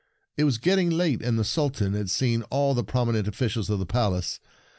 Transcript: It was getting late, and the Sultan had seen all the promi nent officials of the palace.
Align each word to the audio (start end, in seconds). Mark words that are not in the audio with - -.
It 0.35 0.45
was 0.45 0.57
getting 0.57 0.89
late, 0.89 1.21
and 1.21 1.37
the 1.37 1.43
Sultan 1.43 1.93
had 1.93 2.09
seen 2.09 2.41
all 2.49 2.73
the 2.73 2.83
promi 2.83 3.13
nent 3.13 3.27
officials 3.27 3.69
of 3.69 3.77
the 3.77 3.85
palace. 3.85 4.39